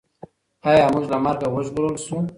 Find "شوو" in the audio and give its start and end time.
2.05-2.19